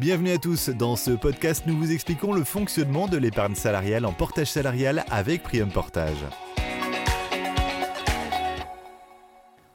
Bienvenue 0.00 0.30
à 0.30 0.38
tous. 0.38 0.70
Dans 0.70 0.96
ce 0.96 1.10
podcast, 1.10 1.64
nous 1.66 1.76
vous 1.76 1.92
expliquons 1.92 2.32
le 2.32 2.42
fonctionnement 2.42 3.06
de 3.06 3.18
l'épargne 3.18 3.54
salariale 3.54 4.06
en 4.06 4.14
portage 4.14 4.50
salarial 4.50 5.04
avec 5.10 5.42
Prium 5.42 5.70
Portage. 5.70 6.24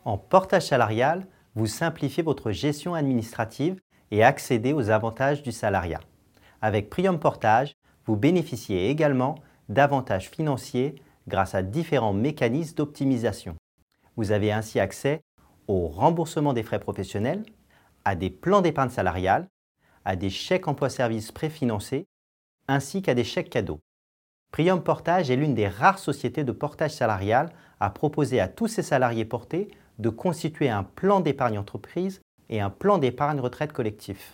En 0.04 0.18
portage 0.18 0.64
salarial, 0.64 1.28
vous 1.54 1.68
simplifiez 1.68 2.24
votre 2.24 2.50
gestion 2.52 2.96
administrative 2.96 3.80
et 4.10 4.24
accédez 4.24 4.74
aux 4.74 4.90
avantages 4.90 5.44
du 5.44 5.52
salariat. 5.52 6.00
Avec 6.60 6.90
Prium 6.90 7.20
Portage, 7.20 7.76
vous 8.08 8.16
bénéficiez 8.16 8.90
également 8.90 9.36
d'avantages 9.70 10.32
financiers 10.32 10.96
grâce 11.28 11.54
à 11.54 11.62
différents 11.62 12.14
mécanismes 12.14 12.78
d'optimisation. 12.78 13.58
Vous 14.18 14.32
avez 14.32 14.52
ainsi 14.52 14.80
accès 14.80 15.22
au 15.68 15.86
remboursement 15.86 16.54
des 16.54 16.64
frais 16.64 16.80
professionnels, 16.80 17.44
à 18.06 18.16
des 18.16 18.32
plans 18.32 18.62
d'épargne 18.62 18.90
salariale, 18.90 19.50
à 20.06 20.16
des 20.16 20.30
chèques 20.30 20.68
emploi-service 20.68 21.32
préfinancés, 21.32 22.06
ainsi 22.68 23.02
qu'à 23.02 23.14
des 23.14 23.24
chèques 23.24 23.50
cadeaux. 23.50 23.80
Prium 24.52 24.82
Portage 24.82 25.30
est 25.30 25.36
l'une 25.36 25.54
des 25.56 25.68
rares 25.68 26.00
sociétés 26.00 26.44
de 26.44 26.52
portage 26.52 26.92
salarial 26.92 27.50
à 27.80 27.90
proposer 27.90 28.40
à 28.40 28.48
tous 28.48 28.68
ses 28.68 28.84
salariés 28.84 29.26
portés 29.26 29.70
de 30.00 30.10
constituer 30.10 30.70
un 30.70 30.84
plan 30.84 31.20
d'épargne 31.20 31.58
entreprise 31.58 32.22
et 32.50 32.62
un 32.62 32.70
plan 32.70 32.98
d'épargne 32.98 33.40
retraite 33.40 33.74
collectif. 33.74 34.34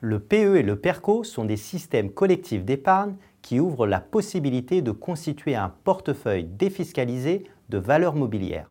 Le 0.00 0.20
PE 0.20 0.56
et 0.56 0.62
le 0.62 0.78
PERCO 0.78 1.24
sont 1.24 1.46
des 1.46 1.56
systèmes 1.56 2.10
collectifs 2.10 2.64
d'épargne 2.64 3.16
qui 3.40 3.60
ouvrent 3.60 3.86
la 3.86 4.00
possibilité 4.00 4.82
de 4.82 4.90
constituer 4.90 5.54
un 5.54 5.72
portefeuille 5.84 6.44
défiscalisé 6.44 7.44
de 7.70 7.78
valeurs 7.78 8.14
mobilières. 8.14 8.68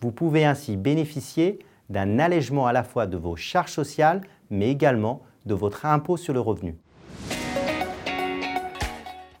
Vous 0.00 0.12
pouvez 0.12 0.44
ainsi 0.44 0.76
bénéficier 0.76 1.58
d'un 1.90 2.18
allègement 2.18 2.66
à 2.66 2.72
la 2.72 2.84
fois 2.84 3.06
de 3.06 3.16
vos 3.18 3.36
charges 3.36 3.72
sociales, 3.72 4.22
mais 4.48 4.70
également 4.70 5.22
de 5.44 5.54
votre 5.54 5.84
impôt 5.84 6.16
sur 6.16 6.32
le 6.32 6.40
revenu. 6.40 6.78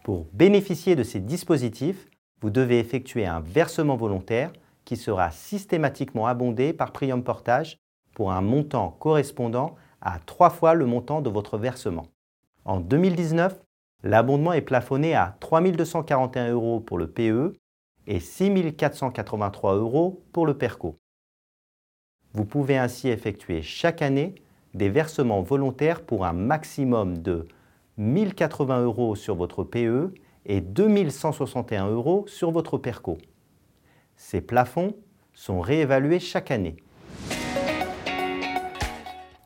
Pour 0.02 0.26
bénéficier 0.32 0.96
de 0.96 1.04
ces 1.04 1.20
dispositifs, 1.20 2.08
vous 2.42 2.50
devez 2.50 2.78
effectuer 2.78 3.26
un 3.26 3.40
versement 3.40 3.96
volontaire 3.96 4.52
qui 4.84 4.96
sera 4.96 5.30
systématiquement 5.30 6.26
abondé 6.26 6.72
par 6.72 6.90
Prium 6.90 7.22
Portage 7.22 7.76
pour 8.14 8.32
un 8.32 8.40
montant 8.40 8.96
correspondant 8.98 9.76
à 10.00 10.18
trois 10.18 10.50
fois 10.50 10.74
le 10.74 10.86
montant 10.86 11.20
de 11.20 11.30
votre 11.30 11.58
versement. 11.58 12.06
En 12.64 12.80
2019, 12.80 13.60
l'abondement 14.02 14.52
est 14.52 14.62
plafonné 14.62 15.14
à 15.14 15.36
3 15.40 15.60
241 15.60 16.50
euros 16.50 16.80
pour 16.80 16.98
le 16.98 17.08
PE 17.08 17.52
et 18.06 18.18
6 18.18 18.74
483 18.76 19.76
euros 19.76 20.24
pour 20.32 20.46
le 20.46 20.54
PERCO. 20.54 20.96
Vous 22.32 22.44
pouvez 22.44 22.78
ainsi 22.78 23.08
effectuer 23.08 23.62
chaque 23.62 24.02
année 24.02 24.34
des 24.74 24.88
versements 24.88 25.42
volontaires 25.42 26.02
pour 26.02 26.24
un 26.24 26.32
maximum 26.32 27.18
de 27.18 27.48
1080 27.98 28.82
euros 28.82 29.16
sur 29.16 29.34
votre 29.34 29.64
PE 29.64 30.14
et 30.46 30.60
2161 30.60 31.88
euros 31.88 32.24
sur 32.28 32.52
votre 32.52 32.78
PERCO. 32.78 33.18
Ces 34.16 34.40
plafonds 34.40 34.94
sont 35.34 35.60
réévalués 35.60 36.20
chaque 36.20 36.50
année. 36.50 36.76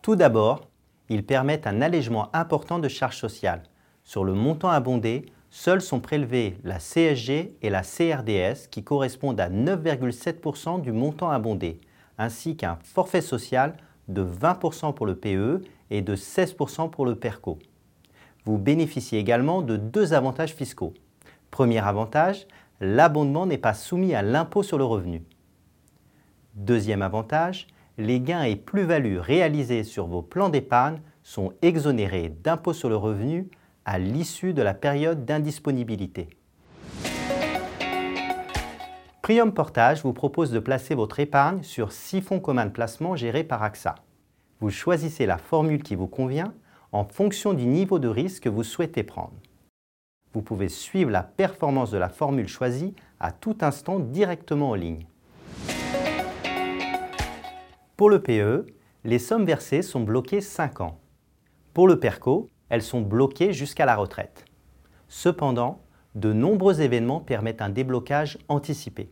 Tout 0.02 0.16
d'abord, 0.16 0.68
ils 1.08 1.24
permettent 1.24 1.66
un 1.66 1.80
allègement 1.80 2.28
important 2.34 2.78
de 2.78 2.88
charges 2.88 3.16
sociales. 3.16 3.62
Sur 4.04 4.24
le 4.24 4.34
montant 4.34 4.68
abondé, 4.68 5.24
seuls 5.48 5.80
sont 5.80 6.00
prélevés 6.00 6.58
la 6.64 6.78
CSG 6.78 7.56
et 7.62 7.70
la 7.70 7.82
CRDS 7.82 8.68
qui 8.70 8.84
correspondent 8.84 9.40
à 9.40 9.48
9,7% 9.48 10.82
du 10.82 10.92
montant 10.92 11.30
abondé, 11.30 11.80
ainsi 12.18 12.56
qu'un 12.56 12.78
forfait 12.82 13.20
social 13.20 13.76
de 14.08 14.24
20% 14.24 14.94
pour 14.94 15.06
le 15.06 15.16
PE 15.16 15.62
et 15.90 16.02
de 16.02 16.16
16% 16.16 16.90
pour 16.90 17.06
le 17.06 17.14
PERCO. 17.14 17.58
Vous 18.44 18.58
bénéficiez 18.58 19.18
également 19.18 19.62
de 19.62 19.76
deux 19.76 20.12
avantages 20.12 20.54
fiscaux. 20.54 20.92
Premier 21.50 21.78
avantage, 21.78 22.46
l'abondement 22.80 23.46
n'est 23.46 23.58
pas 23.58 23.74
soumis 23.74 24.14
à 24.14 24.22
l'impôt 24.22 24.62
sur 24.62 24.76
le 24.76 24.84
revenu. 24.84 25.22
Deuxième 26.54 27.02
avantage, 27.02 27.66
les 27.96 28.20
gains 28.20 28.42
et 28.42 28.56
plus-values 28.56 29.18
réalisés 29.18 29.84
sur 29.84 30.06
vos 30.06 30.22
plans 30.22 30.48
d'épargne 30.48 31.00
sont 31.22 31.52
exonérés 31.62 32.28
d'impôt 32.42 32.72
sur 32.72 32.88
le 32.88 32.96
revenu 32.96 33.48
à 33.84 33.98
l'issue 33.98 34.52
de 34.52 34.62
la 34.62 34.74
période 34.74 35.24
d'indisponibilité. 35.24 36.28
Prium 39.24 39.54
Portage 39.54 40.02
vous 40.02 40.12
propose 40.12 40.50
de 40.50 40.58
placer 40.58 40.94
votre 40.94 41.18
épargne 41.18 41.62
sur 41.62 41.92
six 41.92 42.20
fonds 42.20 42.40
communs 42.40 42.66
de 42.66 42.70
placement 42.70 43.16
gérés 43.16 43.42
par 43.42 43.62
AXA. 43.62 43.94
Vous 44.60 44.68
choisissez 44.68 45.24
la 45.24 45.38
formule 45.38 45.82
qui 45.82 45.94
vous 45.94 46.08
convient 46.08 46.52
en 46.92 47.04
fonction 47.04 47.54
du 47.54 47.64
niveau 47.64 47.98
de 47.98 48.06
risque 48.06 48.42
que 48.42 48.48
vous 48.50 48.64
souhaitez 48.64 49.02
prendre. 49.02 49.32
Vous 50.34 50.42
pouvez 50.42 50.68
suivre 50.68 51.10
la 51.10 51.22
performance 51.22 51.90
de 51.90 51.96
la 51.96 52.10
formule 52.10 52.48
choisie 52.48 52.94
à 53.18 53.32
tout 53.32 53.56
instant 53.62 53.98
directement 53.98 54.68
en 54.68 54.74
ligne. 54.74 55.06
Pour 57.96 58.10
le 58.10 58.22
PE, 58.22 58.66
les 59.04 59.18
sommes 59.18 59.46
versées 59.46 59.80
sont 59.80 60.02
bloquées 60.02 60.42
5 60.42 60.82
ans. 60.82 61.00
Pour 61.72 61.88
le 61.88 61.98
PERCO, 61.98 62.50
elles 62.68 62.82
sont 62.82 63.00
bloquées 63.00 63.54
jusqu'à 63.54 63.86
la 63.86 63.96
retraite. 63.96 64.44
Cependant, 65.08 65.80
de 66.14 66.32
nombreux 66.32 66.80
événements 66.80 67.20
permettent 67.20 67.62
un 67.62 67.70
déblocage 67.70 68.38
anticipé. 68.48 69.08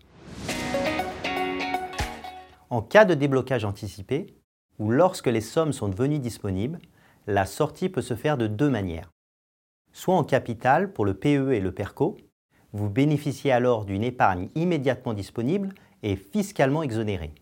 En 2.71 2.81
cas 2.81 3.05
de 3.05 3.15
déblocage 3.15 3.65
anticipé, 3.65 4.35
ou 4.79 4.91
lorsque 4.91 5.27
les 5.27 5.41
sommes 5.41 5.73
sont 5.73 5.89
devenues 5.89 6.19
disponibles, 6.19 6.79
la 7.27 7.45
sortie 7.47 7.89
peut 7.89 8.03
se 8.03 8.17
faire 8.17 8.39
de 8.39 8.47
deux 8.47 8.71
manières. 8.71 9.11
Soit 9.93 10.15
en 10.15 10.25
capital 10.25 10.93
pour 10.93 11.05
le 11.05 11.15
PE 11.15 11.53
et 11.53 11.61
le 11.61 11.73
PERCO, 11.73 12.17
vous 12.73 12.89
bénéficiez 12.89 13.53
alors 13.53 13.85
d'une 13.85 14.03
épargne 14.03 14.49
immédiatement 14.55 15.13
disponible 15.13 15.75
et 16.03 16.17
fiscalement 16.17 16.83
exonérée. 16.83 17.35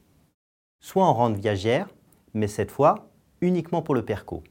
Soit 0.82 1.04
en 1.04 1.14
rente 1.14 1.36
viagère, 1.36 1.88
mais 2.34 2.48
cette 2.48 2.70
fois 2.70 3.10
uniquement 3.40 3.82
pour 3.82 3.94
le 3.94 4.04
PERCO. 4.04 4.42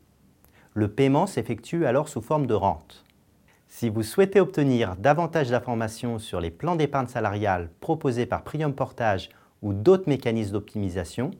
Le 0.73 0.87
paiement 0.87 1.27
s'effectue 1.27 1.85
alors 1.85 2.07
sous 2.07 2.21
forme 2.21 2.47
de 2.47 2.53
rente. 2.53 3.03
Si 3.69 3.87
vous 3.87 4.03
souhaitez 4.03 4.41
obtenir 4.41 4.95
davantage 4.97 5.51
d'informations 5.51 6.17
sur 6.17 6.41
les 6.41 6.49
plans 6.49 6.75
d'épargne 6.75 7.07
salariale 7.07 7.69
proposés 7.79 8.25
par 8.25 8.43
Prium 8.43 8.73
Portage 8.73 9.29
ou 9.61 9.73
d'autres 9.73 10.09
mécanismes 10.09 10.53
d'optimisation, 10.53 11.31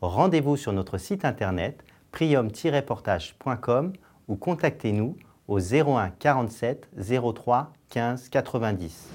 rendez-vous 0.00 0.56
sur 0.56 0.72
notre 0.72 0.98
site 0.98 1.24
internet 1.24 1.84
prium-portage.com 2.10 3.92
ou 4.28 4.36
contactez-nous 4.36 5.16
au 5.46 5.60
01 5.60 6.10
47 6.10 6.90
03 7.34 7.72
15 7.88 8.28
90. 8.30 9.08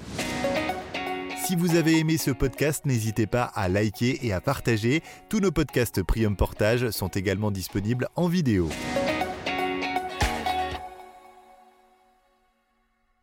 Si 1.44 1.56
vous 1.56 1.76
avez 1.76 1.98
aimé 1.98 2.16
ce 2.16 2.30
podcast, 2.30 2.86
n'hésitez 2.86 3.26
pas 3.26 3.44
à 3.54 3.68
liker 3.68 4.18
et 4.26 4.32
à 4.32 4.40
partager. 4.40 5.02
Tous 5.28 5.40
nos 5.40 5.52
podcasts 5.52 6.02
Prium 6.02 6.36
Portage 6.36 6.88
sont 6.90 7.08
également 7.08 7.50
disponibles 7.50 8.08
en 8.16 8.28
vidéo. 8.28 8.70